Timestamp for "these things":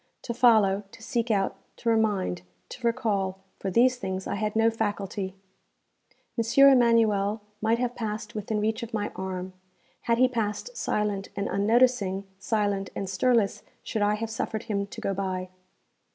3.69-4.25